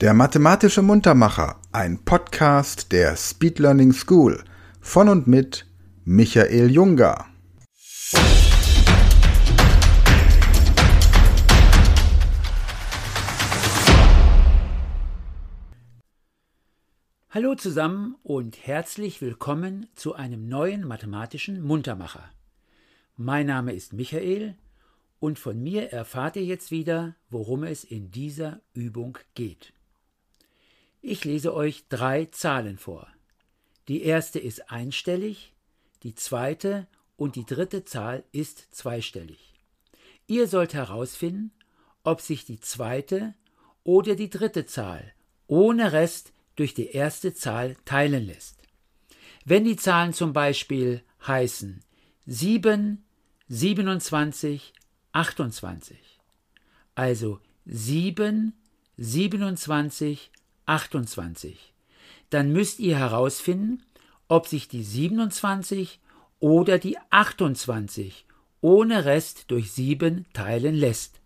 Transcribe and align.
Der 0.00 0.12
mathematische 0.12 0.82
Muntermacher, 0.82 1.60
ein 1.70 2.04
Podcast 2.04 2.90
der 2.90 3.16
Speed 3.16 3.60
Learning 3.60 3.92
School 3.92 4.42
von 4.80 5.08
und 5.08 5.28
mit 5.28 5.66
Michael 6.04 6.68
Junger. 6.68 7.26
Hallo 17.30 17.54
zusammen 17.54 18.16
und 18.24 18.66
herzlich 18.66 19.20
willkommen 19.20 19.86
zu 19.94 20.14
einem 20.14 20.48
neuen 20.48 20.88
mathematischen 20.88 21.62
Muntermacher. 21.62 22.28
Mein 23.16 23.46
Name 23.46 23.72
ist 23.72 23.92
Michael 23.92 24.56
und 25.20 25.38
von 25.38 25.62
mir 25.62 25.92
erfahrt 25.92 26.34
ihr 26.34 26.44
jetzt 26.44 26.72
wieder, 26.72 27.14
worum 27.30 27.62
es 27.62 27.84
in 27.84 28.10
dieser 28.10 28.60
Übung 28.72 29.18
geht. 29.36 29.72
Ich 31.06 31.22
lese 31.26 31.54
euch 31.54 31.84
drei 31.90 32.24
Zahlen 32.24 32.78
vor. 32.78 33.06
Die 33.88 34.04
erste 34.04 34.38
ist 34.38 34.70
einstellig, 34.70 35.52
die 36.02 36.14
zweite 36.14 36.86
und 37.18 37.36
die 37.36 37.44
dritte 37.44 37.84
Zahl 37.84 38.24
ist 38.32 38.74
zweistellig. 38.74 39.52
Ihr 40.26 40.48
sollt 40.48 40.72
herausfinden, 40.72 41.52
ob 42.04 42.22
sich 42.22 42.46
die 42.46 42.58
zweite 42.58 43.34
oder 43.82 44.14
die 44.14 44.30
dritte 44.30 44.64
Zahl 44.64 45.12
ohne 45.46 45.92
Rest 45.92 46.32
durch 46.56 46.72
die 46.72 46.86
erste 46.86 47.34
Zahl 47.34 47.76
teilen 47.84 48.24
lässt. 48.24 48.62
Wenn 49.44 49.64
die 49.64 49.76
Zahlen 49.76 50.14
zum 50.14 50.32
Beispiel 50.32 51.02
heißen 51.26 51.84
7, 52.24 53.04
27, 53.48 54.72
28, 55.12 55.98
also 56.94 57.40
7, 57.66 58.54
27, 58.96 60.30
28. 60.30 60.43
Dann 62.30 62.52
müsst 62.52 62.80
ihr 62.80 62.98
herausfinden, 62.98 63.82
ob 64.28 64.46
sich 64.46 64.68
die 64.68 64.82
27 64.82 66.00
oder 66.40 66.78
die 66.78 66.96
28 67.10 68.26
ohne 68.60 69.04
Rest 69.04 69.50
durch 69.50 69.72
7 69.72 70.24
teilen 70.32 70.74
lässt. 70.74 71.20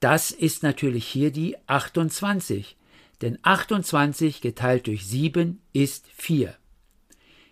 Das 0.00 0.30
ist 0.30 0.62
natürlich 0.62 1.06
hier 1.06 1.32
die 1.32 1.56
28, 1.66 2.76
denn 3.22 3.38
28 3.42 4.42
geteilt 4.42 4.86
durch 4.86 5.06
7 5.06 5.60
ist 5.72 6.06
4. 6.14 6.54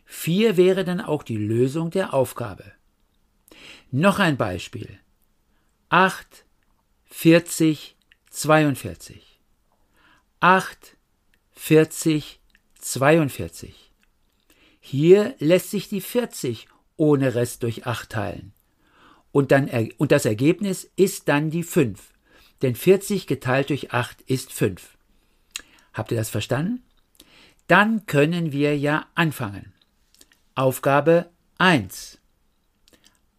4 0.04 0.56
wäre 0.56 0.84
dann 0.84 1.00
auch 1.00 1.22
die 1.22 1.38
Lösung 1.38 1.90
der 1.90 2.12
Aufgabe. 2.12 2.72
Noch 3.90 4.18
ein 4.18 4.36
Beispiel. 4.36 4.98
8, 5.88 6.44
40, 7.06 7.96
42. 8.30 9.33
8, 10.44 10.98
40, 11.52 12.38
42. 12.78 13.90
Hier 14.78 15.34
lässt 15.38 15.70
sich 15.70 15.88
die 15.88 16.02
40 16.02 16.68
ohne 16.98 17.34
Rest 17.34 17.62
durch 17.62 17.86
8 17.86 18.10
teilen. 18.10 18.52
Und, 19.32 19.52
dann, 19.52 19.70
und 19.96 20.12
das 20.12 20.26
Ergebnis 20.26 20.90
ist 20.96 21.28
dann 21.28 21.48
die 21.48 21.62
5. 21.62 21.98
Denn 22.60 22.74
40 22.74 23.26
geteilt 23.26 23.70
durch 23.70 23.94
8 23.94 24.20
ist 24.26 24.52
5. 24.52 24.98
Habt 25.94 26.10
ihr 26.10 26.18
das 26.18 26.28
verstanden? 26.28 26.82
Dann 27.66 28.04
können 28.04 28.52
wir 28.52 28.76
ja 28.76 29.06
anfangen. 29.14 29.72
Aufgabe 30.54 31.30
1. 31.56 32.18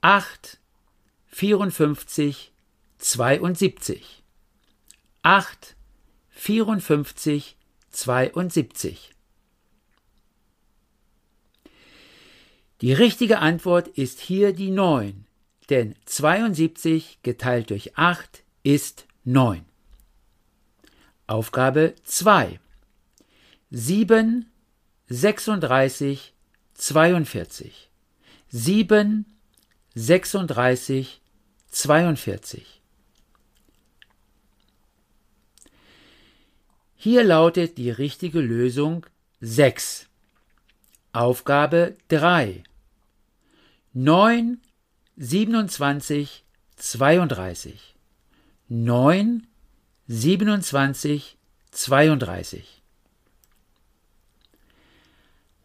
8, 0.01 0.59
54, 1.27 2.51
72. 2.97 4.23
8, 5.21 5.75
54, 6.35 7.55
72. 7.89 9.11
Die 12.81 12.93
richtige 12.93 13.39
Antwort 13.39 13.87
ist 13.87 14.19
hier 14.19 14.53
die 14.53 14.69
9, 14.69 15.25
denn 15.69 15.95
72 16.05 17.19
geteilt 17.23 17.69
durch 17.69 17.97
8 17.97 18.43
ist 18.63 19.07
9. 19.23 19.65
Aufgabe 21.25 21.95
2. 22.03 22.59
7, 23.71 24.45
36, 25.07 26.33
42. 26.75 27.89
7, 28.49 29.25
36, 29.95 31.21
42. 31.69 32.81
Hier 37.05 37.23
lautet 37.23 37.77
die 37.77 37.91
richtige 37.91 38.39
Lösung 38.39 39.05
6. 39.39 40.07
Aufgabe 41.13 41.95
3. 42.07 42.63
9, 43.93 44.59
27, 45.15 46.43
32. 46.77 47.93
9, 48.69 49.45
27, 50.07 51.37
32. 51.69 52.81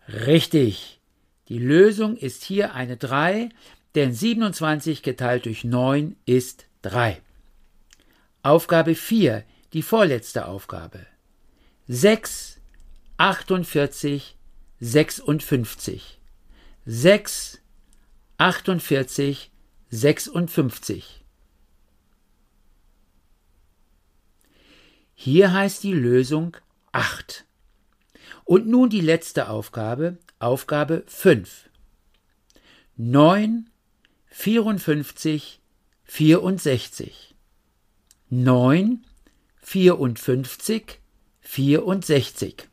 Richtig. 0.09 1.01
Die 1.49 1.59
Lösung 1.59 2.19
ist 2.19 2.45
hier 2.45 2.75
eine 2.75 2.99
3, 2.99 3.49
denn 3.95 4.13
27 4.13 5.03
geteilt 5.03 5.47
durch 5.47 5.65
9 5.65 6.17
ist 6.27 6.67
3. 6.83 7.19
Aufgabe 8.43 8.95
4, 8.95 9.43
die 9.73 9.81
vorletzte 9.81 10.47
Aufgabe. 10.47 11.07
6, 11.93 12.61
48, 13.17 14.37
56. 14.79 16.21
6, 16.87 17.61
48, 18.39 19.51
56. 19.91 21.25
Hier 25.17 25.53
heißt 25.53 25.83
die 25.83 25.93
Lösung 25.93 26.57
8. 26.93 27.45
Und 28.45 28.69
nun 28.69 28.89
die 28.89 29.01
letzte 29.01 29.49
Aufgabe, 29.49 30.17
Aufgabe 30.39 31.03
5. 31.09 31.71
9, 32.99 33.69
54, 34.27 35.61
64. 36.05 37.35
9, 38.29 39.05
54, 39.61 41.00
64. 41.51 42.69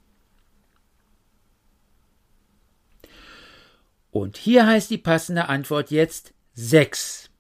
Und 4.12 4.38
hier 4.38 4.68
heißt 4.68 4.92
die 4.92 5.00
passende 5.00 5.50
Antwort 5.50 5.90
jetzt 5.90 6.36
6. 6.54 7.32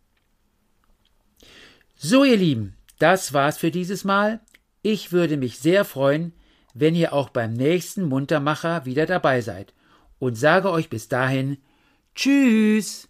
So, 1.95 2.23
ihr 2.23 2.37
Lieben, 2.37 2.75
das 2.97 3.33
war's 3.33 3.59
für 3.59 3.69
dieses 3.69 4.03
Mal. 4.03 4.39
Ich 4.81 5.11
würde 5.11 5.37
mich 5.37 5.59
sehr 5.59 5.85
freuen, 5.85 6.33
wenn 6.73 6.95
ihr 6.95 7.13
auch 7.13 7.29
beim 7.29 7.53
nächsten 7.53 8.05
Muntermacher 8.05 8.85
wieder 8.85 9.05
dabei 9.05 9.41
seid 9.41 9.75
und 10.17 10.39
sage 10.39 10.71
euch 10.71 10.89
bis 10.89 11.07
dahin 11.07 11.57
Tschüss. 12.15 13.09